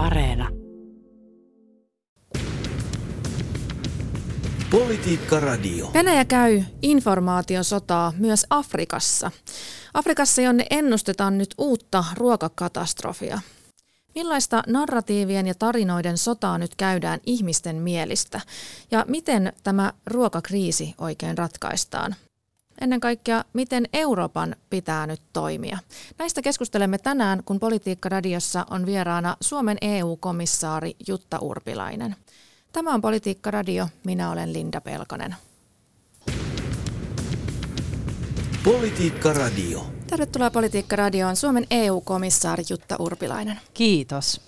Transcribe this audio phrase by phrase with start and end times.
[0.00, 0.48] Areena.
[4.70, 5.90] Politiikka Radio.
[5.94, 9.30] Venäjä käy informaatiosotaa myös Afrikassa.
[9.94, 13.40] Afrikassa, jonne ennustetaan nyt uutta ruokakatastrofia.
[14.14, 18.40] Millaista narratiivien ja tarinoiden sotaa nyt käydään ihmisten mielistä?
[18.90, 22.14] Ja miten tämä ruokakriisi oikein ratkaistaan?
[22.80, 25.78] Ennen kaikkea, miten Euroopan pitää nyt toimia?
[26.18, 32.16] Näistä keskustelemme tänään, kun Politiikka Radiossa on vieraana Suomen EU-komissaari Jutta Urpilainen.
[32.72, 35.36] Tämä on Politiikka Radio, minä olen Linda Pelkonen.
[38.64, 39.86] Politiikka Radio.
[40.06, 43.60] Tervetuloa Politiikka Radioon Suomen EU-komissaari Jutta Urpilainen.
[43.74, 44.40] Kiitos.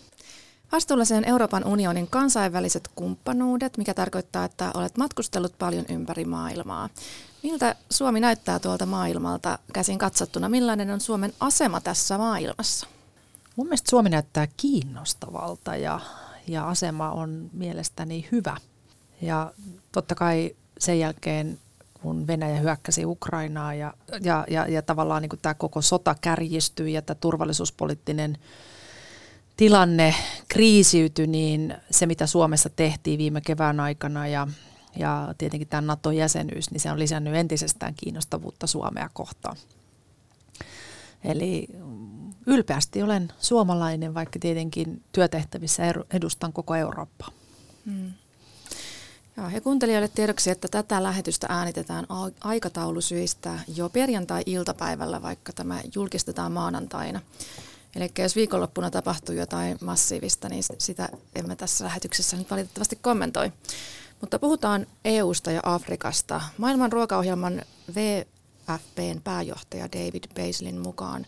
[0.73, 6.89] Vastuullasi on Euroopan unionin kansainväliset kumppanuudet, mikä tarkoittaa, että olet matkustellut paljon ympäri maailmaa.
[7.43, 10.49] Miltä Suomi näyttää tuolta maailmalta käsin katsottuna?
[10.49, 12.87] Millainen on Suomen asema tässä maailmassa?
[13.57, 16.01] Mun mielestä Suomi näyttää kiinnostavalta ja,
[16.47, 18.57] ja asema on mielestäni hyvä.
[19.21, 19.53] Ja
[19.93, 21.59] totta kai sen jälkeen,
[22.03, 27.03] kun Venäjä hyökkäsi Ukrainaa ja, ja, ja, ja tavallaan niin tämä koko sota kärjistyi ja
[27.03, 28.39] tämä turvallisuuspoliittinen
[29.57, 30.15] tilanne
[30.49, 34.49] kriisiytyi, niin se mitä Suomessa tehtiin viime kevään aikana ja
[34.97, 39.57] ja tietenkin tämä NATO-jäsenyys, niin se on lisännyt entisestään kiinnostavuutta Suomea kohtaan.
[41.25, 41.69] Eli
[42.47, 45.83] ylpeästi olen suomalainen, vaikka tietenkin työtehtävissä
[46.13, 47.29] edustan koko Eurooppaa.
[47.87, 48.13] Hmm.
[49.37, 52.07] Ja kuuntelijoille tiedoksi, että tätä lähetystä äänitetään
[52.41, 57.21] aikataulusyistä jo perjantai-iltapäivällä, vaikka tämä julkistetaan maanantaina.
[57.97, 63.53] Eli jos viikonloppuna tapahtuu jotain massiivista, niin sitä emme tässä lähetyksessä nyt valitettavasti kommentoi.
[64.23, 66.41] Mutta puhutaan EUsta ja Afrikasta.
[66.59, 67.63] Maailman ruokaohjelman
[67.95, 71.27] VFPn pääjohtaja David Baislin mukaan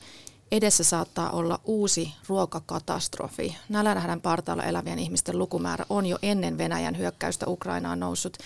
[0.52, 3.56] edessä saattaa olla uusi ruokakatastrofi.
[3.68, 8.36] Nälänhädän partaalla elävien ihmisten lukumäärä on jo ennen Venäjän hyökkäystä Ukrainaan noussut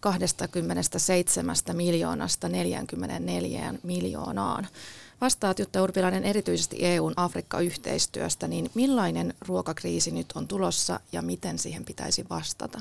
[0.00, 4.68] 27 miljoonasta 44 miljoonaan.
[5.20, 11.84] Vastaat Jutta Urpilainen erityisesti EUn Afrikka-yhteistyöstä, niin millainen ruokakriisi nyt on tulossa ja miten siihen
[11.84, 12.80] pitäisi vastata?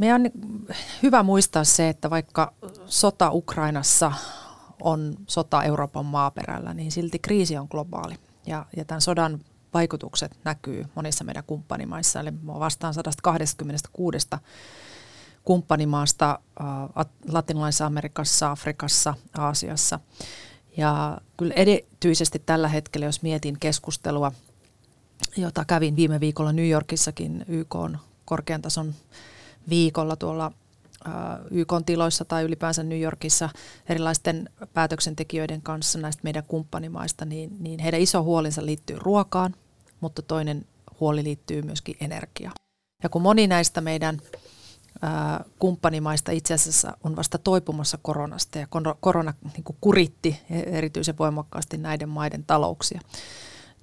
[0.00, 0.30] Meidän on
[1.02, 2.52] hyvä muistaa se, että vaikka
[2.86, 4.12] sota Ukrainassa
[4.82, 8.14] on sota Euroopan maaperällä, niin silti kriisi on globaali.
[8.46, 9.40] Ja, ja tämän sodan
[9.74, 12.20] vaikutukset näkyy monissa meidän kumppanimaissa.
[12.20, 14.28] Eli vastaan 126
[15.44, 16.38] kumppanimaasta
[17.28, 20.00] Latinalaisessa Amerikassa, Afrikassa, Aasiassa.
[20.76, 24.32] Ja kyllä erityisesti tällä hetkellä, jos mietin keskustelua,
[25.36, 28.94] jota kävin viime viikolla New Yorkissakin YK on korkean tason
[29.68, 30.52] viikolla tuolla
[31.50, 33.48] YK tiloissa tai ylipäänsä New Yorkissa
[33.88, 39.54] erilaisten päätöksentekijöiden kanssa näistä meidän kumppanimaista, niin, niin heidän iso huolinsa liittyy ruokaan,
[40.00, 40.66] mutta toinen
[41.00, 42.54] huoli liittyy myöskin energiaan.
[43.02, 44.20] Ja kun moni näistä meidän
[45.58, 48.66] kumppanimaista itse asiassa on vasta toipumassa koronasta ja
[49.00, 53.00] korona niin kuritti erityisen voimakkaasti näiden maiden talouksia,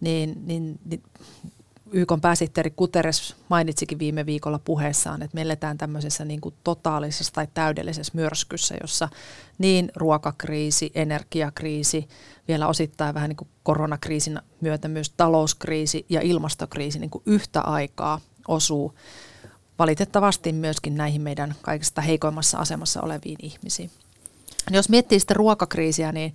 [0.01, 1.03] niin, niin, niin
[1.91, 7.47] YK pääsihteeri Guterres mainitsikin viime viikolla puheessaan, että me eletään tämmöisessä niin kuin totaalisessa tai
[7.53, 9.09] täydellisessä myrskyssä, jossa
[9.57, 12.07] niin ruokakriisi, energiakriisi,
[12.47, 18.21] vielä osittain vähän niin kuin koronakriisin myötä myös talouskriisi ja ilmastokriisi niin kuin yhtä aikaa
[18.47, 18.93] osuu
[19.79, 23.91] valitettavasti myöskin näihin meidän kaikista heikoimmassa asemassa oleviin ihmisiin.
[24.71, 26.33] Jos miettii sitä ruokakriisiä, niin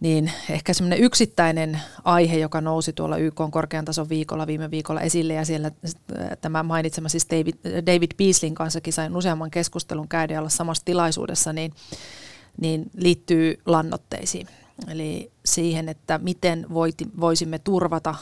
[0.00, 5.34] niin ehkä semmoinen yksittäinen aihe, joka nousi tuolla YK korkean tason viikolla viime viikolla esille
[5.34, 5.70] ja siellä
[6.18, 11.52] äh, tämä mainitsema siis David, David Beaslin kanssakin sain useamman keskustelun käydä olla samassa tilaisuudessa,
[11.52, 11.72] niin,
[12.60, 14.46] niin liittyy lannoitteisiin.
[14.88, 18.14] Eli siihen, että miten voiti, voisimme turvata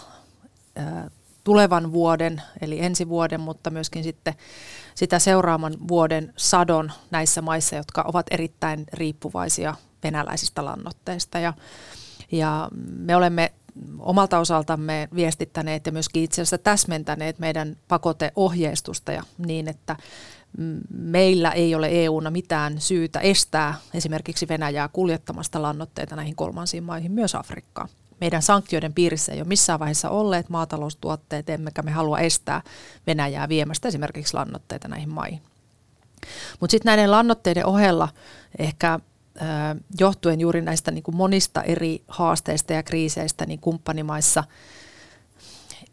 [0.78, 1.04] äh,
[1.48, 4.34] tulevan vuoden, eli ensi vuoden, mutta myöskin sitten
[4.94, 11.38] sitä seuraavan vuoden sadon näissä maissa, jotka ovat erittäin riippuvaisia venäläisistä lannoitteista.
[11.38, 11.52] Ja,
[12.32, 13.52] ja me olemme
[13.98, 19.96] omalta osaltamme viestittäneet ja myöskin itse asiassa täsmentäneet meidän pakoteohjeistusta ja niin, että
[20.90, 27.34] meillä ei ole EUna mitään syytä estää esimerkiksi Venäjää kuljettamasta lannoitteita näihin kolmansiin maihin, myös
[27.34, 27.88] Afrikkaan.
[28.20, 32.62] Meidän sanktioiden piirissä ei ole missään vaiheessa olleet maataloustuotteet, emmekä me halua estää
[33.06, 35.42] Venäjää viemästä esimerkiksi lannoitteita näihin maihin.
[36.60, 38.08] Mutta sitten näiden lannoitteiden ohella
[38.58, 39.00] ehkä
[40.00, 44.44] johtuen juuri näistä niin kuin monista eri haasteista ja kriiseistä niin kumppanimaissa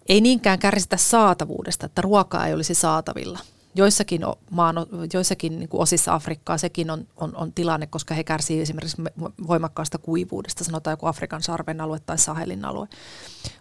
[0.09, 3.39] ei niinkään kärsitä saatavuudesta, että ruokaa ei olisi saatavilla,
[3.75, 4.75] joissakin, maan,
[5.13, 9.01] joissakin niin kuin osissa Afrikkaa sekin on, on, on tilanne, koska he kärsivät esimerkiksi
[9.47, 12.87] voimakkaasta kuivuudesta, sanotaan joku Afrikan sarven alue tai Sahelin alue.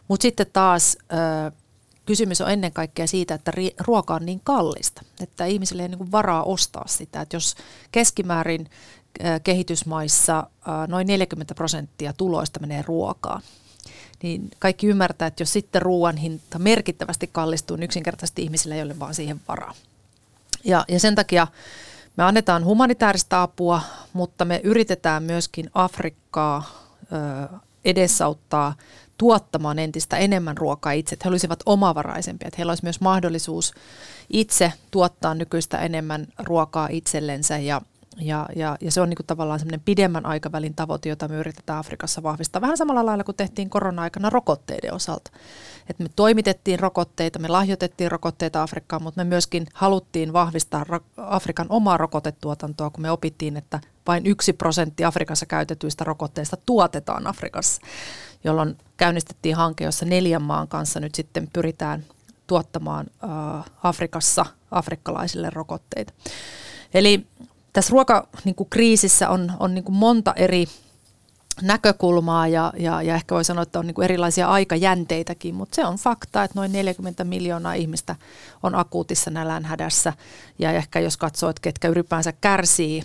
[0.08, 1.52] Mutta sitten taas ö,
[2.06, 6.42] kysymys on ennen kaikkea siitä, että ruoka on niin kallista, että ihmisille ei niin varaa
[6.42, 7.20] ostaa sitä.
[7.20, 7.54] Että jos
[7.92, 8.70] keskimäärin
[9.44, 10.46] kehitysmaissa
[10.88, 13.42] noin 40 prosenttia tuloista menee ruokaan,
[14.22, 18.98] niin kaikki ymmärtää, että jos sitten ruoan hinta merkittävästi kallistuu, niin yksinkertaisesti ihmisillä ei ole
[18.98, 19.74] vaan siihen varaa.
[20.64, 21.46] Ja, ja sen takia
[22.16, 23.80] me annetaan humanitaarista apua,
[24.12, 26.62] mutta me yritetään myöskin Afrikkaa
[27.02, 28.74] ö, edesauttaa
[29.18, 33.74] tuottamaan entistä enemmän ruokaa itse, että he olisivat omavaraisempia, että heillä olisi myös mahdollisuus
[34.30, 37.80] itse tuottaa nykyistä enemmän ruokaa itsellensä ja,
[38.20, 41.78] ja, ja, ja se on niin kuin tavallaan semmoinen pidemmän aikavälin tavoite, jota me yritetään
[41.78, 42.62] Afrikassa vahvistaa.
[42.62, 45.30] Vähän samalla lailla kuin tehtiin korona-aikana rokotteiden osalta.
[45.90, 50.84] Et me toimitettiin rokotteita, me lahjoitettiin rokotteita Afrikkaan, mutta me myöskin haluttiin vahvistaa
[51.16, 57.82] Afrikan omaa rokotetuotantoa, kun me opittiin, että vain yksi prosentti Afrikassa käytetyistä rokotteista tuotetaan Afrikassa,
[58.44, 62.04] jolloin käynnistettiin hanke, jossa neljän maan kanssa nyt sitten pyritään
[62.46, 63.06] tuottamaan
[63.82, 66.12] Afrikassa afrikkalaisille rokotteita.
[66.94, 67.26] Eli
[67.72, 70.66] tässä ruokakriisissä on, on niin monta eri
[71.62, 75.84] näkökulmaa ja, ja, ja ehkä voi sanoa, että on niin kuin erilaisia aikajänteitäkin, mutta se
[75.84, 78.16] on fakta, että noin 40 miljoonaa ihmistä
[78.62, 80.12] on akuutissa nälänhädässä
[80.58, 83.02] ja ehkä jos katsoo, että ketkä ylipäänsä kärsii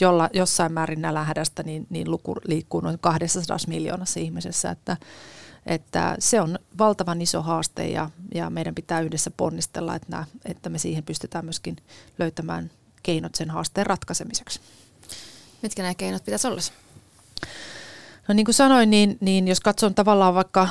[0.00, 4.96] jolla, jossain määrin nälänhädästä, niin, niin luku liikkuu noin 200 miljoonassa ihmisessä, että,
[5.66, 10.68] että se on valtavan iso haaste ja, ja meidän pitää yhdessä ponnistella, että, nämä, että
[10.68, 11.76] me siihen pystytään myöskin
[12.18, 12.70] löytämään
[13.02, 14.60] keinot sen haasteen ratkaisemiseksi.
[15.62, 16.60] Mitkä nämä keinot pitäisi olla?
[18.28, 20.68] No niin kuin sanoin, niin, niin jos katson tavallaan vaikka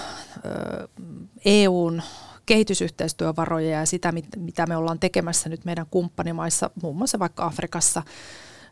[1.46, 2.02] EUn
[2.46, 8.04] kehitysyhteistyövaroja ja sitä, mitä me ollaan tekemässä nyt meidän kumppanimaissa, muun muassa vaikka Afrikassa,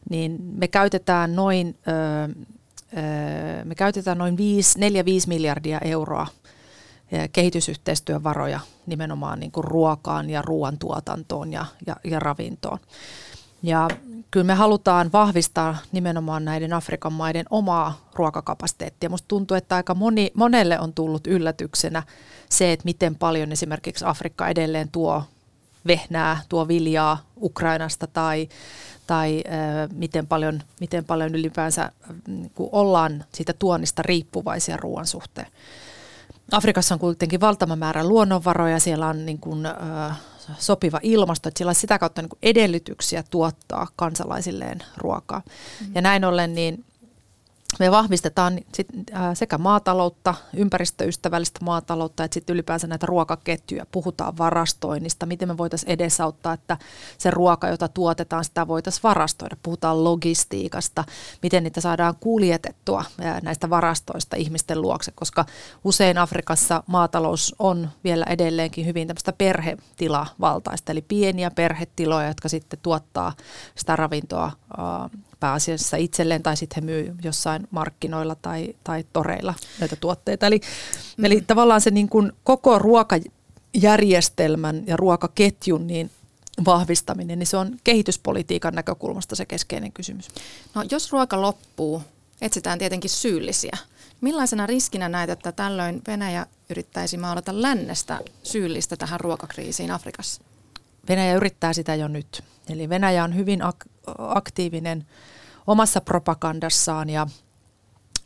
[0.10, 1.78] niin me käytetään noin,
[3.64, 4.38] me käytetään noin 4-5
[5.28, 6.28] miljardia euroa
[7.32, 12.80] kehitysyhteistyövaroja nimenomaan niin kuin ruokaan ja ruoantuotantoon ja, ja, ja ravintoon.
[13.66, 13.88] Ja
[14.32, 19.10] kyllä me halutaan vahvistaa nimenomaan näiden Afrikan maiden omaa ruokakapasiteettia.
[19.10, 22.04] Musta tuntuu, että aika moni, monelle on tullut yllätyksenä
[22.50, 25.24] se, että miten paljon esimerkiksi Afrikka edelleen tuo
[25.88, 28.50] vehnää, tuo viljaa Ukrainasta tai,
[29.08, 31.92] tai äh, miten, paljon, miten paljon ylipäänsä äh,
[32.58, 35.48] ollaan siitä tuonnista riippuvaisia ruoan suhteen.
[36.52, 40.18] Afrikassa on kuitenkin valtava määrä luonnonvaroja, siellä on niin kuin, äh,
[40.58, 45.42] sopiva ilmasto, että sillä on sitä kautta niin edellytyksiä tuottaa kansalaisilleen ruokaa.
[45.82, 45.92] Mm.
[45.96, 46.86] Ja näin ollen niin
[47.80, 53.86] me vahvistetaan sit, äh, sekä maataloutta, ympäristöystävällistä maataloutta, että sitten ylipäänsä näitä ruokaketjuja.
[53.92, 56.78] Puhutaan varastoinnista, miten me voitaisiin edesauttaa, että
[57.18, 59.58] se ruoka, jota tuotetaan, sitä voitaisiin varastoida.
[59.64, 61.04] Puhutaan logistiikasta,
[61.42, 65.46] miten niitä saadaan kuljetettua äh, näistä varastoista ihmisten luokse, koska
[65.84, 73.34] usein Afrikassa maatalous on vielä edelleenkin hyvin tämmöistä perhetilavaltaista, eli pieniä perhetiloja, jotka sitten tuottaa
[73.76, 79.96] sitä ravintoa äh, pääasiassa itselleen tai sitten he myy jossain markkinoilla tai, tai toreilla näitä
[79.96, 80.48] tuotteita.
[80.48, 80.62] Eli,
[81.18, 81.26] mm.
[81.26, 86.12] eli tavallaan se niin kuin koko ruokajärjestelmän ja ruokaketjun niin
[86.66, 90.28] vahvistaminen, niin se on kehityspolitiikan näkökulmasta se keskeinen kysymys.
[90.76, 92.02] No jos ruoka loppuu,
[92.42, 93.78] etsitään tietenkin syyllisiä.
[94.22, 100.42] Millaisena riskinä näet, että tällöin Venäjä yrittäisi maalata lännestä syyllistä tähän ruokakriisiin Afrikassa?
[101.10, 102.44] Venäjä yrittää sitä jo nyt.
[102.70, 105.06] Eli Venäjä on hyvin ak- aktiivinen
[105.68, 107.28] omassa propagandassaan ja,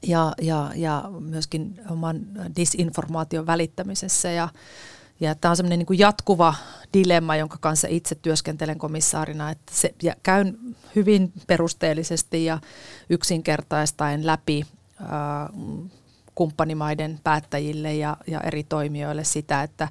[0.04, 2.22] ja, ja, ja myöskin oman
[2.56, 4.32] disinformaation välittämisessä.
[4.32, 4.50] Ja,
[5.20, 6.56] ja tämä on semmoinen niin jatkuva
[6.94, 10.58] dilemma, jonka kanssa itse työskentelen komissaarina, että se, ja käyn
[10.96, 12.60] hyvin perusteellisesti ja
[13.10, 14.66] yksinkertaistaen läpi
[15.02, 15.08] äh,
[16.36, 19.88] kumppanimaiden päättäjille ja, ja eri toimijoille sitä, että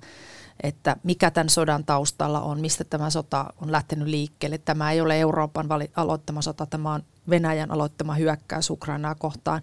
[0.62, 4.58] että mikä tämän sodan taustalla on, mistä tämä sota on lähtenyt liikkeelle.
[4.58, 9.62] Tämä ei ole Euroopan aloittama sota, tämä on Venäjän aloittama hyökkäys Ukrainaa kohtaan.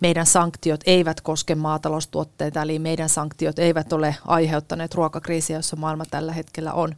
[0.00, 6.32] Meidän sanktiot eivät koske maataloustuotteita, eli meidän sanktiot eivät ole aiheuttaneet ruokakriisiä, jossa maailma tällä
[6.32, 6.96] hetkellä on.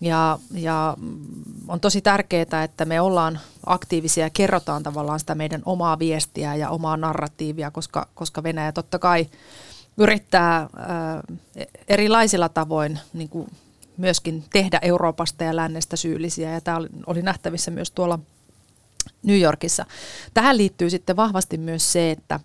[0.00, 0.96] Ja, ja
[1.68, 6.70] on tosi tärkeää, että me ollaan aktiivisia ja kerrotaan tavallaan sitä meidän omaa viestiä ja
[6.70, 9.26] omaa narratiivia, koska, koska Venäjä totta kai
[9.96, 10.68] yrittää
[11.88, 13.50] erilaisilla tavoin niin kuin
[13.96, 16.50] myöskin tehdä Euroopasta ja lännestä syyllisiä.
[16.50, 18.18] Ja tämä oli nähtävissä myös tuolla
[19.22, 19.86] New Yorkissa.
[20.34, 22.40] Tähän liittyy sitten vahvasti myös se, että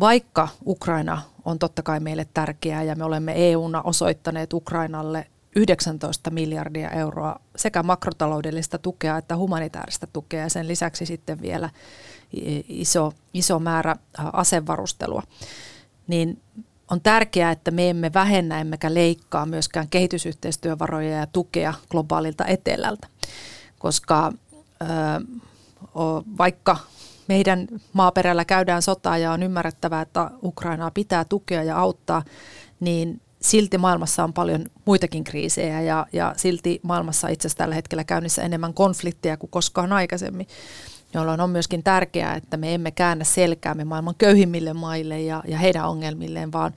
[0.00, 6.90] vaikka Ukraina on totta kai meille tärkeää ja me olemme EUna osoittaneet Ukrainalle 19 miljardia
[6.90, 11.70] euroa sekä makrotaloudellista tukea että humanitaarista tukea ja sen lisäksi sitten vielä
[12.68, 13.96] iso, iso määrä
[14.32, 15.22] asevarustelua.
[16.08, 16.42] Niin
[16.90, 23.06] on tärkeää, että me emme vähennä emmekä leikkaa myöskään kehitysyhteistyövaroja ja tukea globaalilta etelältä,
[23.78, 24.32] koska
[26.38, 26.76] vaikka
[27.28, 32.22] meidän maaperällä käydään sotaa ja on ymmärrettävää, että Ukrainaa pitää tukea ja auttaa,
[32.80, 38.04] niin silti maailmassa on paljon muitakin kriisejä ja, ja silti maailmassa itse asiassa tällä hetkellä
[38.04, 40.46] käynnissä enemmän konflikteja kuin koskaan aikaisemmin,
[41.14, 45.88] jolloin on myöskin tärkeää, että me emme käännä selkäämme maailman köyhimmille maille ja, ja heidän
[45.88, 46.74] ongelmilleen, vaan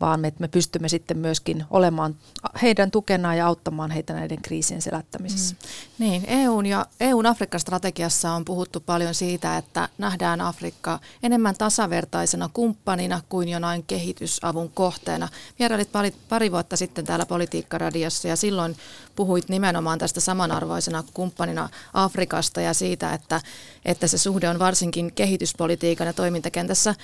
[0.00, 2.16] vaan me, me pystymme sitten myöskin olemaan
[2.62, 5.54] heidän tukenaan ja auttamaan heitä näiden kriisien selättämisessä.
[5.54, 6.04] Mm.
[6.04, 13.20] Niin, EUn ja EUn Afrikka-strategiassa on puhuttu paljon siitä, että nähdään Afrikka enemmän tasavertaisena kumppanina
[13.28, 15.28] kuin jonain kehitysavun kohteena.
[15.58, 18.76] Vierailit pari, pari vuotta sitten täällä Politiikkaradiossa ja silloin
[19.16, 23.40] puhuit nimenomaan tästä samanarvoisena kumppanina Afrikasta ja siitä, että,
[23.84, 26.94] että se suhde on varsinkin kehityspolitiikan ja toimintakentässä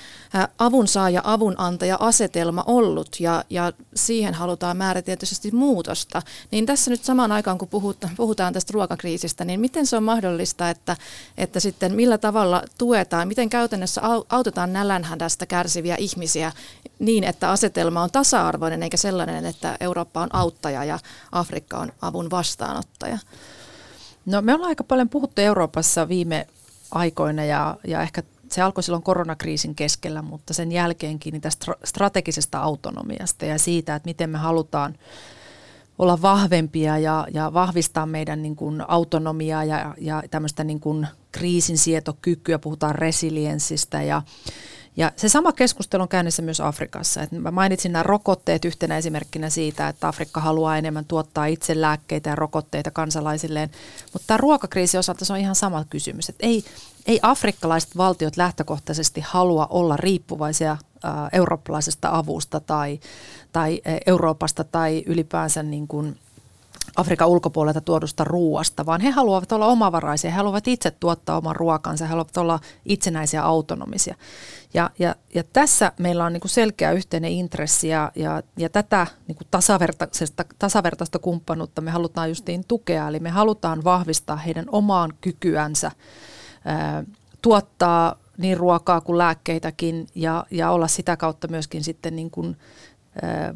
[0.58, 2.85] avun saaja avunantaja asetelma ollut
[3.20, 6.22] ja, ja siihen halutaan määrätietoisesti muutosta.
[6.50, 10.70] Niin tässä nyt samaan aikaan, kun puhutaan, puhutaan tästä ruokakriisistä, niin miten se on mahdollista,
[10.70, 10.96] että,
[11.38, 16.52] että sitten millä tavalla tuetaan, miten käytännössä autetaan nälänhädästä kärsiviä ihmisiä
[16.98, 20.98] niin, että asetelma on tasa-arvoinen eikä sellainen, että Eurooppa on auttaja ja
[21.32, 23.18] Afrikka on avun vastaanottaja?
[24.26, 26.46] No me ollaan aika paljon puhuttu Euroopassa viime
[26.90, 32.58] aikoina ja, ja ehkä se alkoi silloin koronakriisin keskellä, mutta sen jälkeenkin niin tästä strategisesta
[32.58, 34.94] autonomiasta ja siitä, että miten me halutaan
[35.98, 42.58] olla vahvempia ja, ja vahvistaa meidän niin kuin autonomiaa ja, ja tämmöistä niin kuin kriisinsietokykyä,
[42.58, 44.22] puhutaan resilienssistä ja,
[44.96, 47.22] ja se sama keskustelu on käynnissä myös Afrikassa.
[47.22, 52.30] Et mä mainitsin nämä rokotteet yhtenä esimerkkinä siitä, että Afrikka haluaa enemmän tuottaa itse lääkkeitä
[52.30, 53.70] ja rokotteita kansalaisilleen.
[54.12, 56.28] Mutta tämä ruokakriisi osalta se on ihan sama kysymys.
[56.28, 56.64] Et ei,
[57.06, 60.76] ei afrikkalaiset valtiot lähtökohtaisesti halua olla riippuvaisia
[61.32, 63.00] eurooppalaisesta avusta tai,
[63.52, 66.18] tai Euroopasta tai ylipäänsä niin kuin
[66.96, 72.04] Afrikan ulkopuolelta tuodusta ruuasta, vaan he haluavat olla omavaraisia, he haluavat itse tuottaa oman ruokansa,
[72.04, 74.14] he haluavat olla itsenäisiä autonomisia.
[74.74, 79.36] Ja, ja, ja tässä meillä on niin selkeä yhteinen intressi ja, ja, ja tätä niin
[79.50, 85.90] tasavertaista, tasavertaista kumppanuutta me halutaan justiin tukea, eli me halutaan vahvistaa heidän omaan kykyänsä
[86.64, 87.04] ää,
[87.42, 92.56] tuottaa niin ruokaa kuin lääkkeitäkin ja, ja olla sitä kautta myöskin sitten niin kuin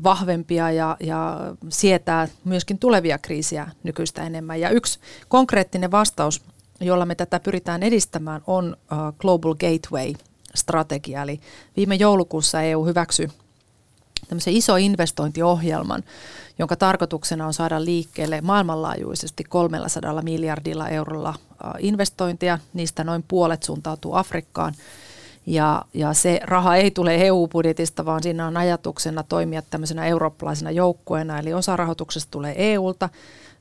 [0.02, 1.38] vahvempia ja, ja
[1.68, 4.60] sietää myöskin tulevia kriisiä nykyistä enemmän.
[4.60, 4.98] Ja yksi
[5.28, 6.42] konkreettinen vastaus,
[6.80, 8.76] jolla me tätä pyritään edistämään, on
[9.18, 11.22] Global Gateway-strategia.
[11.22, 11.40] Eli
[11.76, 13.28] viime joulukuussa EU hyväksyi
[14.28, 16.02] tämmöisen iso investointiohjelman,
[16.58, 21.34] jonka tarkoituksena on saada liikkeelle maailmanlaajuisesti 300 miljardilla eurolla
[21.78, 22.58] investointia.
[22.74, 24.74] Niistä noin puolet suuntautuu Afrikkaan
[25.46, 31.38] ja, ja se raha ei tule EU-budjetista, vaan siinä on ajatuksena toimia tämmöisenä eurooppalaisena joukkueena,
[31.38, 33.08] eli osa rahoituksesta tulee EUlta,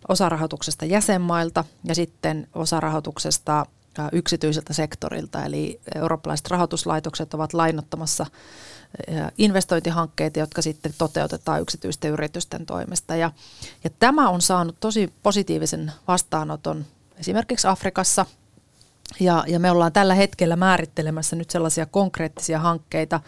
[0.07, 3.65] osa rahoituksesta jäsenmailta ja sitten osa rahoituksesta
[4.12, 8.25] yksityiseltä sektorilta, eli eurooppalaiset rahoituslaitokset ovat lainottamassa
[9.38, 13.15] investointihankkeita, jotka sitten toteutetaan yksityisten yritysten toimesta.
[13.15, 13.31] Ja,
[13.83, 16.86] ja tämä on saanut tosi positiivisen vastaanoton
[17.19, 18.25] esimerkiksi Afrikassa–
[19.19, 23.19] ja, ja me ollaan tällä hetkellä määrittelemässä nyt sellaisia konkreettisia hankkeita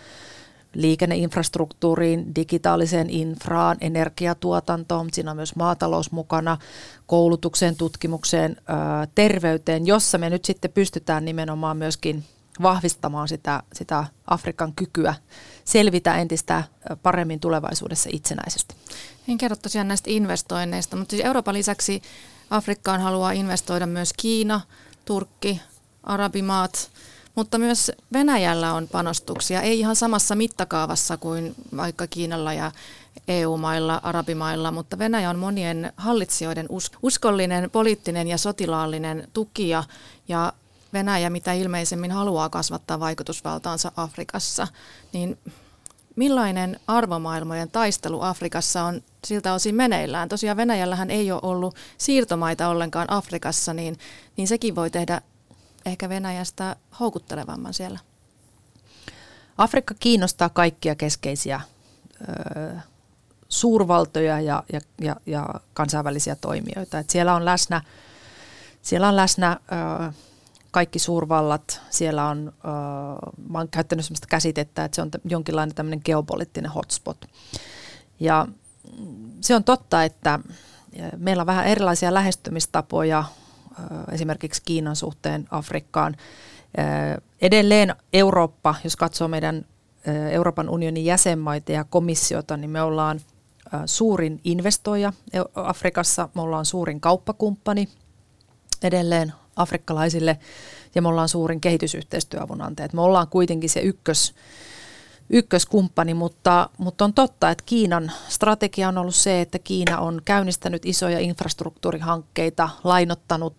[0.73, 6.57] liikenneinfrastruktuuriin, digitaaliseen infraan, energiatuotantoon, siinä on myös maatalous mukana,
[7.05, 8.57] koulutukseen, tutkimukseen,
[9.15, 12.23] terveyteen, jossa me nyt sitten pystytään nimenomaan myöskin
[12.61, 15.15] vahvistamaan sitä, sitä Afrikan kykyä
[15.65, 16.63] selvitä entistä
[17.03, 18.75] paremmin tulevaisuudessa itsenäisesti.
[19.27, 22.01] En kerro tosiaan näistä investoinneista, mutta siis Euroopan lisäksi
[22.50, 24.61] Afrikkaan haluaa investoida myös Kiina,
[25.05, 25.61] Turkki,
[26.03, 26.91] arabimaat,
[27.36, 32.72] mutta myös Venäjällä on panostuksia, ei ihan samassa mittakaavassa kuin vaikka Kiinalla ja
[33.27, 36.67] EU-mailla, arabimailla, mutta Venäjä on monien hallitsijoiden
[37.01, 39.84] uskollinen, poliittinen ja sotilaallinen tukija
[40.27, 40.53] ja
[40.93, 44.67] Venäjä mitä ilmeisemmin haluaa kasvattaa vaikutusvaltaansa Afrikassa,
[45.13, 45.38] niin
[46.15, 50.29] millainen arvomaailmojen taistelu Afrikassa on siltä osin meneillään?
[50.29, 54.00] Tosiaan Venäjällähän ei ole ollut siirtomaita ollenkaan Afrikassa, niin,
[54.38, 55.22] niin sekin voi tehdä
[55.85, 58.00] ehkä Venäjästä houkuttelevamman siellä?
[59.57, 61.61] Afrikka kiinnostaa kaikkia keskeisiä
[62.21, 62.75] ö,
[63.50, 67.00] suurvaltoja ja, ja, ja, ja kansainvälisiä toimijoita.
[67.00, 67.81] Et siellä on läsnä,
[68.81, 69.59] siellä on läsnä
[70.07, 70.11] ö,
[70.71, 71.81] kaikki suurvallat.
[71.89, 72.67] Siellä on, ö,
[73.50, 77.25] mä oon käyttänyt sellaista käsitettä, että se on jonkinlainen tämmöinen geopoliittinen hotspot.
[78.19, 78.47] Ja
[79.41, 80.39] se on totta, että
[81.17, 83.23] meillä on vähän erilaisia lähestymistapoja
[84.12, 86.16] esimerkiksi Kiinan suhteen Afrikkaan.
[87.42, 89.66] Edelleen Eurooppa, jos katsoo meidän
[90.32, 93.20] Euroopan unionin jäsenmaita ja komissiota, niin me ollaan
[93.86, 95.13] suurin investoija
[95.56, 97.90] Afrikassa, me ollaan suurin kauppakumppani
[98.84, 100.40] edelleen afrikkalaisille
[100.96, 102.90] ja me ollaan suurin kehitysyhteistyöavun antaja.
[102.94, 104.34] Me ollaan kuitenkin se ykkös,
[105.30, 110.86] ykköskumppani, mutta, mutta on totta, että Kiinan strategia on ollut se, että Kiina on käynnistänyt
[110.86, 113.56] isoja infrastruktuurihankkeita, lainottanut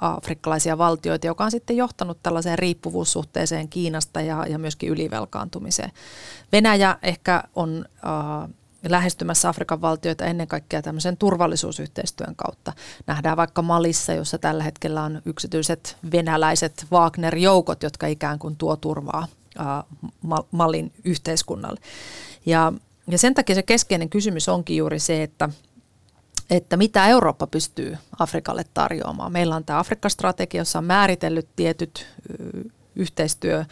[0.00, 5.92] afrikkalaisia valtioita, joka on sitten johtanut tällaiseen riippuvuussuhteeseen Kiinasta ja, ja myöskin ylivelkaantumiseen.
[6.52, 8.50] Venäjä ehkä on äh,
[8.88, 12.72] lähestymässä Afrikan valtioita ennen kaikkea tämmöisen turvallisuusyhteistyön kautta.
[13.06, 19.26] Nähdään vaikka Malissa, jossa tällä hetkellä on yksityiset venäläiset Wagner-joukot, jotka ikään kuin tuo turvaa
[20.50, 21.80] Malin yhteiskunnalle.
[22.46, 22.72] Ja,
[23.10, 25.48] ja sen takia se keskeinen kysymys onkin juuri se, että,
[26.50, 29.32] että mitä Eurooppa pystyy Afrikalle tarjoamaan.
[29.32, 32.06] Meillä on tämä Afrikka-strategia, jossa on määritellyt tietyt
[32.96, 33.64] yhteistyö,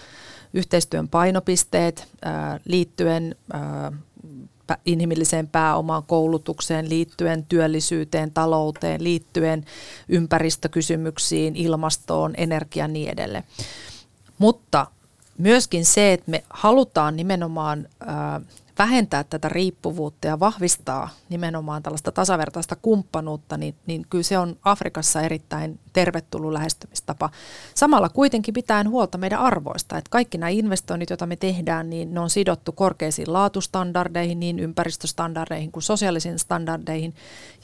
[0.55, 2.09] yhteistyön painopisteet
[2.65, 3.37] liittyen
[4.85, 9.65] inhimilliseen pääomaan, koulutukseen, liittyen työllisyyteen, talouteen, liittyen
[10.09, 13.45] ympäristökysymyksiin, ilmastoon, energiaan ja niin edelleen.
[14.39, 14.87] Mutta
[15.39, 17.89] myöskin se, että me halutaan nimenomaan
[18.79, 25.21] vähentää tätä riippuvuutta ja vahvistaa nimenomaan tällaista tasavertaista kumppanuutta, niin, niin kyllä se on Afrikassa
[25.21, 27.31] erittäin tervetullut lähestymistapa.
[27.75, 32.21] Samalla kuitenkin pitäen huolta meidän arvoista, että kaikki nämä investoinnit, joita me tehdään, niin ne
[32.21, 37.15] on sidottu korkeisiin laatustandardeihin, niin ympäristöstandardeihin kuin sosiaalisiin standardeihin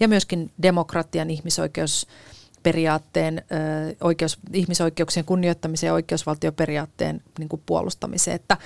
[0.01, 2.07] ja myöskin demokratian ihmisoikeus
[2.65, 3.43] periaatteen,
[4.01, 8.35] oikeus, ihmisoikeuksien kunnioittamiseen ja oikeusvaltioperiaatteen niin kuin puolustamiseen.
[8.35, 8.57] Että,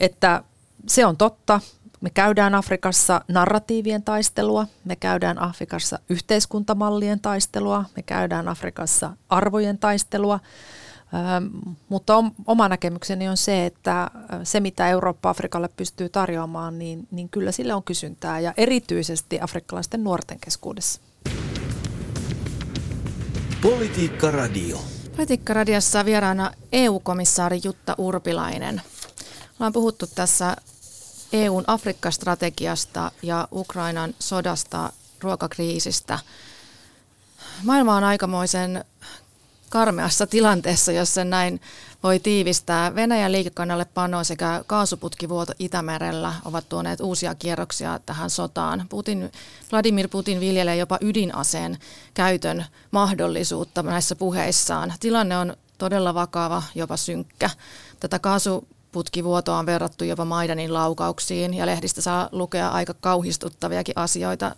[0.00, 0.42] että
[0.86, 1.60] se on totta.
[2.00, 10.40] Me käydään Afrikassa narratiivien taistelua, me käydään Afrikassa yhteiskuntamallien taistelua, me käydään Afrikassa arvojen taistelua,
[11.88, 14.10] mutta oma näkemykseni on se, että
[14.42, 20.04] se mitä Eurooppa Afrikalle pystyy tarjoamaan, niin, niin kyllä sille on kysyntää ja erityisesti afrikkalaisten
[20.04, 21.00] nuorten keskuudessa.
[23.64, 24.78] Politiikka Radio.
[25.16, 28.82] Politiikka Radiossa vieraana EU-komissaari Jutta Urpilainen.
[29.60, 30.56] Ollaan puhuttu tässä
[31.32, 36.18] EUn Afrikka-strategiasta ja Ukrainan sodasta, ruokakriisistä.
[37.62, 38.84] Maailma on aikamoisen
[39.74, 41.60] karmeassa tilanteessa, jos sen näin
[42.02, 42.94] voi tiivistää.
[42.94, 48.86] Venäjän liikekannalle pano sekä kaasuputkivuoto Itämerellä ovat tuoneet uusia kierroksia tähän sotaan.
[48.88, 49.32] Putin,
[49.72, 51.78] Vladimir Putin viljelee jopa ydinaseen
[52.14, 54.92] käytön mahdollisuutta näissä puheissaan.
[55.00, 57.50] Tilanne on todella vakava, jopa synkkä.
[58.00, 64.56] Tätä kaasu putkivuotoa on verrattu jopa Maidanin laukauksiin ja lehdistä saa lukea aika kauhistuttaviakin asioita,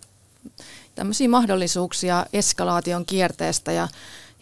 [0.95, 3.87] tämmöisiä mahdollisuuksia eskalaation kierteestä ja,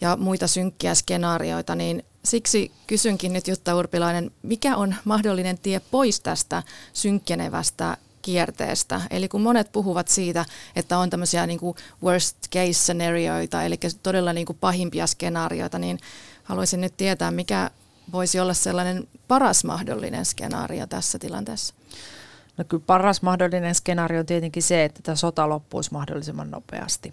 [0.00, 6.20] ja muita synkkiä skenaarioita, niin siksi kysynkin nyt Jutta Urpilainen, mikä on mahdollinen tie pois
[6.20, 9.00] tästä synkkenevästä kierteestä.
[9.10, 10.44] Eli kun monet puhuvat siitä,
[10.76, 15.98] että on tämmöisiä niin kuin worst case scenarioita, eli todella niin kuin pahimpia skenaarioita, niin
[16.44, 17.70] haluaisin nyt tietää, mikä
[18.12, 21.74] voisi olla sellainen paras mahdollinen skenaario tässä tilanteessa?
[22.56, 27.12] No kyllä paras mahdollinen skenaario on tietenkin se, että tämä sota loppuisi mahdollisimman nopeasti.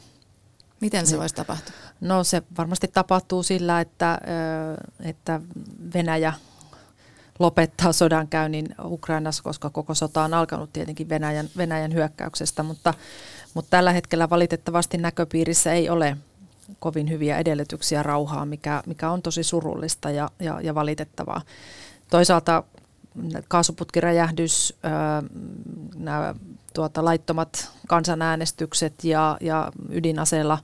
[0.83, 1.19] Miten se niin.
[1.19, 1.75] voisi tapahtua?
[2.01, 4.19] No se varmasti tapahtuu sillä, että,
[4.99, 5.41] että
[5.93, 6.33] Venäjä
[7.39, 12.93] lopettaa sodankäynnin Ukrainassa, koska koko sota on alkanut tietenkin Venäjän, Venäjän hyökkäyksestä, mutta,
[13.53, 16.17] mutta tällä hetkellä valitettavasti näköpiirissä ei ole
[16.79, 21.41] kovin hyviä edellytyksiä rauhaa, mikä, mikä on tosi surullista ja, ja, ja valitettavaa.
[22.09, 22.63] Toisaalta
[23.47, 24.77] kaasuputkiräjähdys,
[25.95, 26.35] nämä
[26.73, 30.59] tuota, laittomat kansanäänestykset ja, ja ydinaseella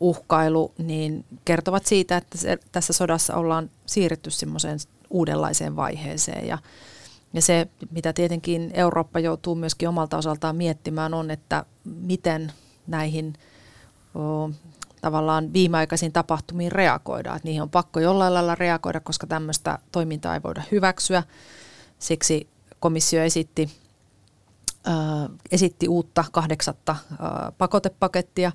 [0.00, 4.78] uhkailu, niin kertovat siitä, että se, tässä sodassa ollaan siirretty semmoiseen
[5.10, 6.46] uudenlaiseen vaiheeseen.
[6.46, 6.58] Ja,
[7.32, 12.52] ja se, mitä tietenkin Eurooppa joutuu myöskin omalta osaltaan miettimään, on, että miten
[12.86, 13.34] näihin
[15.04, 17.34] tavallaan viimeaikaisiin tapahtumiin reagoida.
[17.34, 21.22] Että niihin on pakko jollain lailla reagoida, koska tämmöistä toimintaa ei voida hyväksyä.
[21.98, 22.48] Siksi
[22.80, 23.70] komissio esitti,
[24.88, 24.94] äh,
[25.52, 27.18] esitti uutta kahdeksatta äh,
[27.58, 28.52] pakotepakettia,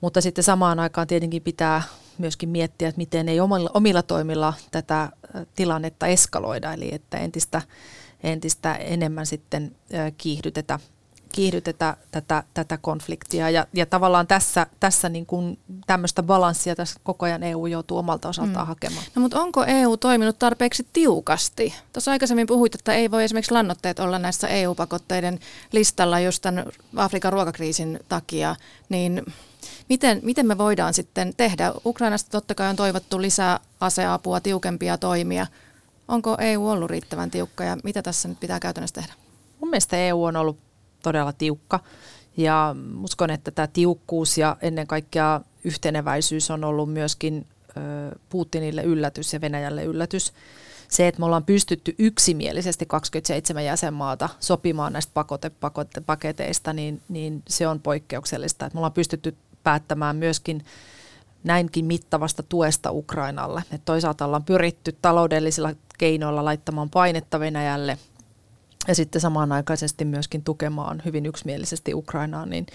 [0.00, 1.82] mutta sitten samaan aikaan tietenkin pitää
[2.18, 5.08] myöskin miettiä, että miten ei omilla, omilla toimilla tätä
[5.56, 7.62] tilannetta eskaloida, eli että entistä,
[8.22, 9.76] entistä enemmän sitten
[10.18, 10.78] kiihdytetä
[11.32, 13.50] kiihdytetä tätä, tätä konfliktia.
[13.50, 18.28] Ja, ja tavallaan tässä, tässä niin kuin tämmöistä balanssia tässä koko ajan EU joutuu omalta
[18.28, 18.68] osaltaan mm.
[18.68, 19.04] hakemaan.
[19.14, 21.74] No mutta onko EU toiminut tarpeeksi tiukasti?
[21.92, 25.40] Tuossa aikaisemmin puhuit, että ei voi esimerkiksi lannoitteet olla näissä EU-pakotteiden
[25.72, 26.64] listalla just tämän
[26.96, 28.56] Afrikan ruokakriisin takia,
[28.88, 29.22] niin
[29.88, 31.72] miten, miten me voidaan sitten tehdä?
[31.86, 35.46] Ukrainasta totta kai on toivottu lisää aseapua, tiukempia toimia.
[36.08, 39.12] Onko EU ollut riittävän tiukka ja mitä tässä nyt pitää käytännössä tehdä?
[39.60, 40.58] Mun mielestä EU on ollut
[41.02, 41.80] todella tiukka
[42.36, 47.46] ja uskon, että tämä tiukkuus ja ennen kaikkea yhteneväisyys on ollut myöskin
[48.28, 50.32] Putinille yllätys ja Venäjälle yllätys.
[50.88, 55.12] Se, että me ollaan pystytty yksimielisesti 27 jäsenmaata sopimaan näistä
[55.60, 58.66] pakotepaketeista, niin, niin se on poikkeuksellista.
[58.66, 60.64] Että me ollaan pystytty päättämään myöskin
[61.44, 63.62] näinkin mittavasta tuesta Ukrainalle.
[63.72, 67.98] Et toisaalta ollaan pyritty taloudellisilla keinoilla laittamaan painetta Venäjälle–
[68.88, 72.66] ja sitten samanaikaisesti myöskin tukemaan hyvin yksimielisesti Ukrainaa, niin,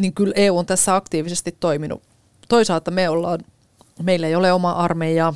[0.00, 2.02] niin kyllä EU on tässä aktiivisesti toiminut.
[2.48, 3.40] Toisaalta me ollaan,
[4.02, 5.34] meillä ei ole oma armeija,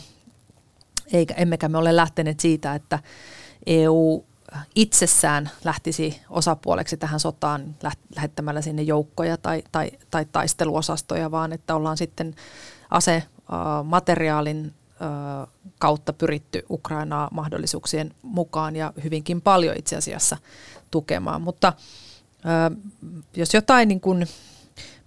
[1.12, 2.98] eikä, emmekä me ole lähteneet siitä, että
[3.66, 4.24] EU
[4.74, 7.77] itsessään lähtisi osapuoleksi tähän sotaan
[8.16, 12.35] lähettämällä sinne joukkoja tai, tai, tai taisteluosastoja, vaan että ollaan sitten
[12.90, 14.74] asemateriaalin
[15.78, 20.37] kautta pyritty Ukrainaa mahdollisuuksien mukaan ja hyvinkin paljon itse asiassa
[20.90, 21.42] tukemaan.
[21.42, 21.72] Mutta
[23.37, 24.26] jos jotain niin kuin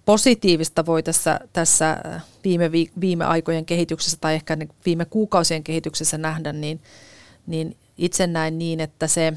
[0.04, 1.98] positiivista voi tässä, tässä
[2.44, 6.80] viime, viime aikojen kehityksessä tai ehkä niin viime kuukausien kehityksessä nähdä, niin,
[7.46, 9.32] niin itse näen niin, että se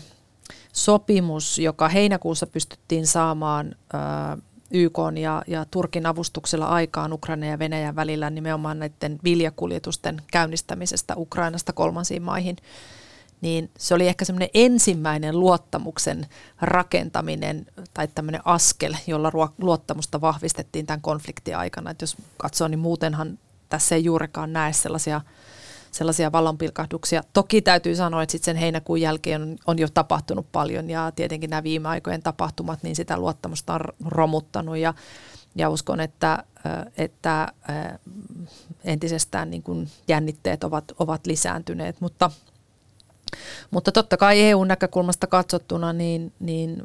[0.73, 3.75] sopimus, joka heinäkuussa pystyttiin saamaan
[4.75, 11.73] YK ja, ja Turkin avustuksella aikaan Ukraina ja Venäjän välillä nimenomaan näiden viljakuljetusten käynnistämisestä Ukrainasta
[11.73, 12.55] kolmansiin maihin,
[13.41, 16.27] niin se oli ehkä semmoinen ensimmäinen luottamuksen
[16.61, 21.91] rakentaminen tai tämmöinen askel, jolla luottamusta vahvistettiin tämän konfliktin aikana.
[21.91, 25.21] Et jos katsoo, niin muutenhan tässä ei juurikaan näe sellaisia
[25.95, 27.23] sellaisia valonpilkahduksia.
[27.33, 31.49] Toki täytyy sanoa, että sitten sen heinäkuun jälkeen on, on jo tapahtunut paljon ja tietenkin
[31.49, 34.93] nämä viime aikojen tapahtumat, niin sitä luottamusta on romuttanut ja,
[35.55, 36.43] ja uskon, että,
[36.97, 37.47] että
[38.83, 42.31] entisestään niin kuin jännitteet ovat, ovat lisääntyneet, mutta–
[43.71, 46.83] mutta totta kai EU-näkökulmasta katsottuna niin, niin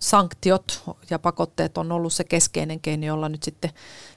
[0.00, 3.70] sanktiot ja pakotteet on ollut se keskeinen keino, jolla nyt sitten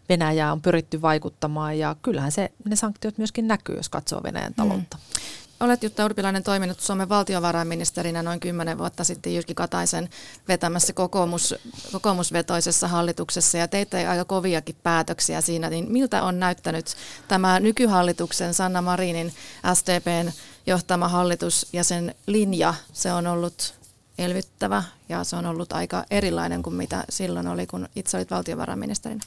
[0.10, 4.98] Venäjää on pyritty vaikuttamaan ja kyllähän se, ne sanktiot myöskin näkyy, jos katsoo Venäjän taloutta.
[4.98, 5.22] Mm.
[5.62, 10.10] Olet Jutta Urpilainen toiminut Suomen valtiovarainministerinä noin kymmenen vuotta sitten Jyrki Kataisen
[10.48, 11.56] vetämässä kokoomus,
[11.92, 15.70] kokoomusvetoisessa hallituksessa ja teitte aika koviakin päätöksiä siinä.
[15.70, 16.96] Niin miltä on näyttänyt
[17.28, 19.34] tämä nykyhallituksen Sanna Marinin
[19.74, 20.32] SDPn
[20.66, 22.74] johtama hallitus ja sen linja?
[22.94, 23.74] Se on ollut
[24.18, 29.22] elvyttävä ja se on ollut aika erilainen kuin mitä silloin oli, kun itse olit valtiovarainministerinä.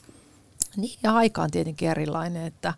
[0.76, 2.74] Niin, ja aika on tietenkin erilainen, että,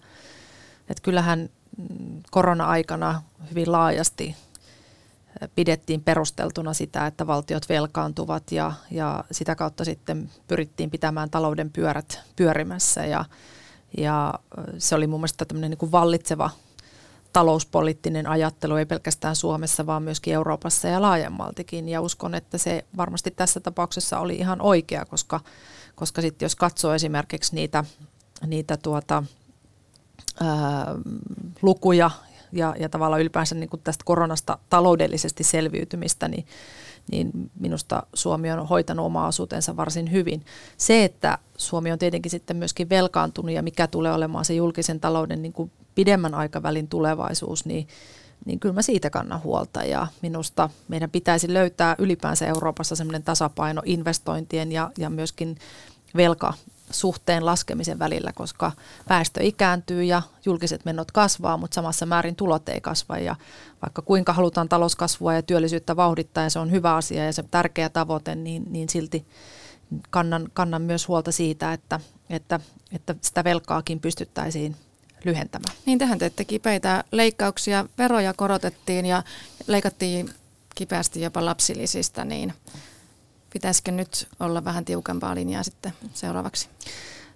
[0.88, 4.37] että kyllähän mm, korona-aikana hyvin laajasti
[5.55, 12.21] pidettiin perusteltuna sitä, että valtiot velkaantuvat ja, ja sitä kautta sitten pyrittiin pitämään talouden pyörät
[12.37, 13.25] pyörimässä ja,
[13.97, 14.35] ja
[14.79, 16.51] se oli mun mielestä tämmöinen niin kuin vallitseva
[17.37, 21.88] talouspoliittinen ajattelu, ei pelkästään Suomessa, vaan myöskin Euroopassa ja laajemmaltikin.
[21.88, 25.40] Ja uskon, että se varmasti tässä tapauksessa oli ihan oikea, koska
[25.94, 27.85] koska sitten jos katsoo esimerkiksi niitä,
[28.46, 29.22] niitä tuota,
[30.40, 30.94] ää,
[31.62, 32.11] lukuja
[32.53, 36.46] ja, ja tavallaan ylipäänsä niin tästä koronasta taloudellisesti selviytymistä, niin,
[37.11, 40.45] niin minusta Suomi on hoitanut omaa osuutensa varsin hyvin.
[40.77, 45.42] Se, että Suomi on tietenkin sitten myöskin velkaantunut ja mikä tulee olemaan se julkisen talouden
[45.42, 47.88] niin kuin pidemmän aikavälin tulevaisuus, niin
[48.45, 53.83] niin kyllä mä siitä kannan huolta ja minusta meidän pitäisi löytää ylipäänsä Euroopassa semmoinen tasapaino
[53.85, 55.59] investointien ja, ja myöskin
[56.16, 56.55] velka
[56.90, 58.72] suhteen laskemisen välillä, koska
[59.09, 63.18] väestö ikääntyy ja julkiset menot kasvaa, mutta samassa määrin tulot ei kasva.
[63.18, 63.37] Ja
[63.83, 67.88] vaikka kuinka halutaan talouskasvua ja työllisyyttä vauhdittaa ja se on hyvä asia ja se tärkeä
[67.88, 69.27] tavoite, niin, niin silti
[70.11, 72.61] kannan, kannan myös huolta siitä, että, että,
[72.92, 74.77] että sitä velkaakin pystyttäisiin
[75.25, 75.77] lyhentämään.
[75.87, 79.22] Niin tehän teette kipeitä leikkauksia, veroja korotettiin ja
[79.66, 80.31] leikattiin
[80.75, 82.53] kipeästi jopa lapsilisistä, niin
[83.57, 86.69] pitäisikö nyt olla vähän tiukempaa linjaa sitten seuraavaksi?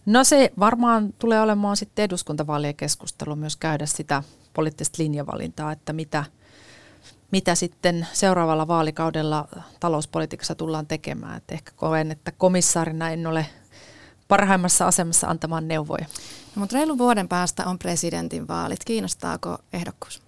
[0.06, 4.22] No se varmaan tulee olemaan sitten eduskuntavaalien keskustelu myös käydä sitä
[4.54, 6.24] poliittista linjavalintaa, että mitä,
[7.30, 9.48] mitä sitten seuraavalla vaalikaudella
[9.80, 11.37] talouspolitiikassa tullaan tekemään.
[11.37, 13.46] Et ehkä koen, että komissaarina en ole
[14.28, 16.06] parhaimmassa asemassa antamaan neuvoja.
[16.56, 18.85] No, mutta reilun vuoden päästä on presidentin vaalit.
[18.85, 20.22] Kiinnostaako ehdokkuus?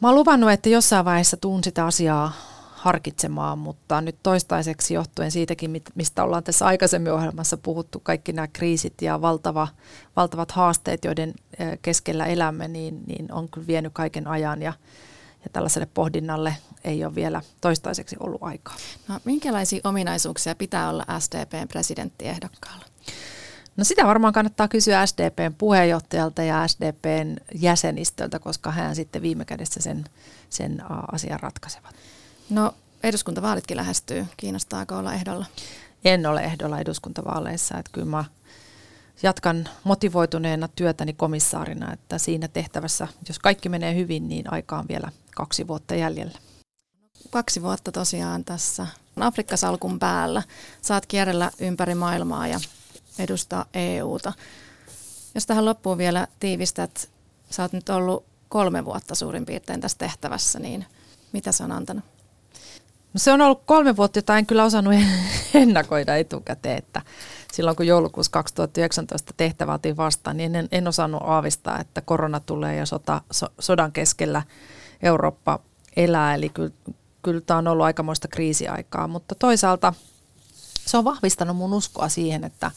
[0.00, 2.32] Mä oon luvannut, että jossain vaiheessa tuun sitä asiaa
[2.80, 9.02] harkitsemaan, mutta nyt toistaiseksi johtuen siitäkin, mistä ollaan tässä aikaisemmin ohjelmassa puhuttu, kaikki nämä kriisit
[9.02, 9.68] ja valtava,
[10.16, 11.34] valtavat haasteet, joiden
[11.82, 14.72] keskellä elämme, niin, niin on kyllä vienyt kaiken ajan ja,
[15.44, 18.76] ja tällaiselle pohdinnalle ei ole vielä toistaiseksi ollut aikaa.
[19.08, 22.84] No, minkälaisia ominaisuuksia pitää olla SDPn presidenttiehdokkaalla?
[23.76, 29.82] No sitä varmaan kannattaa kysyä SDPn puheenjohtajalta ja SDPn jäsenistöltä, koska hän sitten viime kädessä
[29.82, 30.04] sen,
[30.50, 31.94] sen asian ratkaisevat.
[32.50, 34.26] No eduskuntavaalitkin lähestyy.
[34.36, 35.46] Kiinnostaako olla ehdolla?
[36.04, 37.78] En ole ehdolla eduskuntavaaleissa.
[37.78, 38.24] Että kyllä mä
[39.22, 45.66] jatkan motivoituneena työtäni komissaarina, että siinä tehtävässä, jos kaikki menee hyvin, niin aikaan vielä kaksi
[45.66, 46.38] vuotta jäljellä.
[47.30, 48.86] Kaksi vuotta tosiaan tässä
[49.20, 50.42] Afrikkasalkun päällä.
[50.82, 52.60] Saat kierrellä ympäri maailmaa ja
[53.18, 54.32] edustaa EUta.
[55.34, 57.10] Jos tähän loppuun vielä tiivistät,
[57.50, 60.86] sä oot nyt ollut kolme vuotta suurin piirtein tässä tehtävässä, niin
[61.32, 62.19] mitä sä on antanut?
[63.16, 64.94] Se on ollut kolme vuotta, jota en kyllä osannut
[65.54, 67.02] ennakoida etukäteen, että
[67.52, 72.76] silloin kun joulukuussa 2019 tehtävä otin vastaan, niin en, en osannut aavistaa, että korona tulee
[72.76, 74.42] ja sota, so, sodan keskellä
[75.02, 75.58] Eurooppa
[75.96, 76.70] elää, eli kyllä,
[77.22, 79.92] kyllä tämä on ollut aikamoista kriisiaikaa, mutta toisaalta
[80.86, 82.70] se on vahvistanut mun uskoa siihen, että,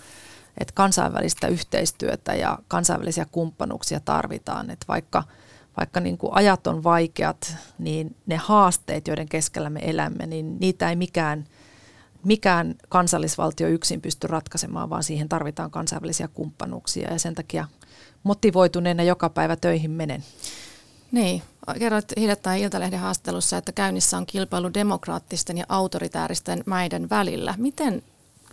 [0.57, 5.23] että kansainvälistä yhteistyötä ja kansainvälisiä kumppanuuksia tarvitaan, että vaikka–
[5.77, 10.89] vaikka niin kuin ajat on vaikeat, niin ne haasteet, joiden keskellä me elämme, niin niitä
[10.89, 11.47] ei mikään,
[12.25, 17.67] mikään kansallisvaltio yksin pysty ratkaisemaan, vaan siihen tarvitaan kansainvälisiä kumppanuuksia ja sen takia
[18.23, 20.23] motivoituneena joka päivä töihin menen.
[21.11, 21.41] Niin,
[21.79, 27.53] kerroit hiljattain Iltalehden haastattelussa, että käynnissä on kilpailu demokraattisten ja autoritääristen maiden välillä.
[27.57, 28.03] Miten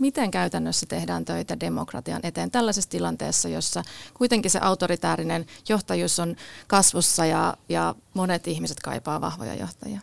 [0.00, 3.82] miten käytännössä tehdään töitä demokratian eteen tällaisessa tilanteessa, jossa
[4.14, 6.36] kuitenkin se autoritäärinen johtajuus on
[6.66, 10.00] kasvussa ja, ja monet ihmiset kaipaa vahvoja johtajia?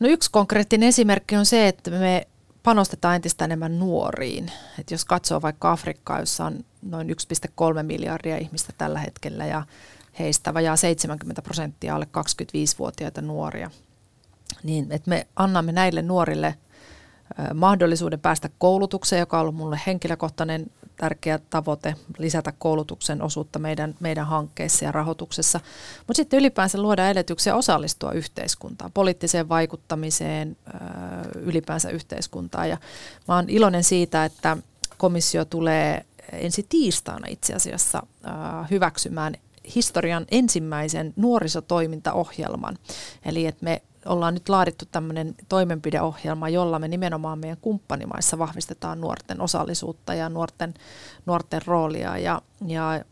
[0.00, 2.26] No yksi konkreettinen esimerkki on se, että me
[2.62, 4.52] panostetaan entistä enemmän nuoriin.
[4.78, 9.62] Et jos katsoo vaikka Afrikkaa, jossa on noin 1,3 miljardia ihmistä tällä hetkellä ja
[10.18, 13.70] heistä vajaa 70 prosenttia alle 25-vuotiaita nuoria,
[14.62, 16.54] niin että me annamme näille nuorille–
[17.54, 20.66] mahdollisuuden päästä koulutukseen, joka on ollut minulle henkilökohtainen
[20.96, 25.60] tärkeä tavoite, lisätä koulutuksen osuutta meidän, meidän hankkeissa ja rahoituksessa.
[25.98, 30.56] Mutta sitten ylipäänsä luoda edellytyksiä osallistua yhteiskuntaan, poliittiseen vaikuttamiseen,
[31.34, 32.68] ylipäänsä yhteiskuntaan.
[32.68, 32.78] Ja
[33.28, 34.56] mä olen iloinen siitä, että
[34.98, 38.02] komissio tulee ensi tiistaina itse asiassa
[38.70, 39.34] hyväksymään
[39.74, 42.78] historian ensimmäisen nuorisotoimintaohjelman.
[43.24, 49.40] Eli että me ollaan nyt laadittu tämmöinen toimenpideohjelma, jolla me nimenomaan meidän kumppanimaissa vahvistetaan nuorten
[49.40, 50.74] osallisuutta ja nuorten,
[51.26, 52.18] nuorten roolia.
[52.18, 53.04] Ja, ja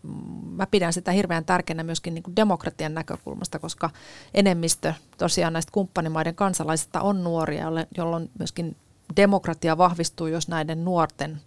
[0.51, 3.91] mä pidän sitä hirveän tärkeänä myöskin niin kuin demokratian näkökulmasta, koska
[4.35, 8.77] enemmistö tosiaan näistä kumppanimaiden kansalaisista on nuoria, jolloin myöskin
[9.17, 11.41] demokratia vahvistuu, jos näiden nuorten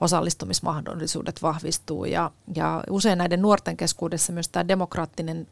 [0.00, 2.04] osallistumismahdollisuudet vahvistuu.
[2.04, 5.46] Ja, ja usein näiden nuorten keskuudessa myös tämä demokraattinen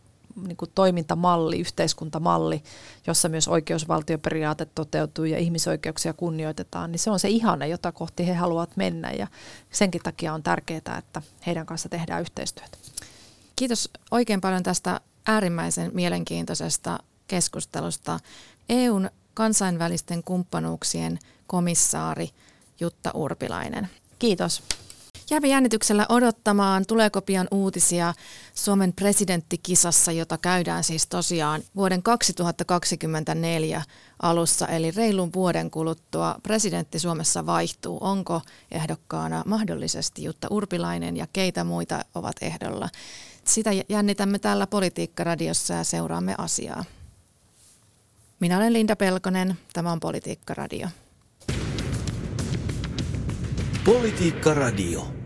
[0.46, 2.62] niin kuin toimintamalli, yhteiskuntamalli,
[3.06, 8.34] jossa myös oikeusvaltioperiaate toteutuu ja ihmisoikeuksia kunnioitetaan, niin se on se ihana, jota kohti he
[8.34, 9.26] haluavat mennä ja
[9.70, 12.78] senkin takia on tärkeää, että heidän kanssa tehdään yhteistyötä.
[13.56, 18.20] Kiitos oikein paljon tästä äärimmäisen mielenkiintoisesta keskustelusta.
[18.68, 22.30] EUn kansainvälisten kumppanuuksien komissaari
[22.80, 23.88] Jutta Urpilainen.
[24.18, 24.62] Kiitos.
[25.30, 28.14] Jäämme jännityksellä odottamaan, tuleeko pian uutisia
[28.54, 33.82] Suomen presidenttikisassa, jota käydään siis tosiaan vuoden 2024
[34.22, 37.98] alussa, eli reilun vuoden kuluttua presidentti Suomessa vaihtuu.
[38.00, 38.40] Onko
[38.70, 42.88] ehdokkaana mahdollisesti Jutta Urpilainen ja keitä muita ovat ehdolla?
[43.44, 46.84] Sitä jännitämme täällä Politiikka-radiossa ja seuraamme asiaa.
[48.40, 50.88] Minä olen Linda Pelkonen, tämä on Politiikka-radio.
[53.84, 55.19] Politiikka-radio.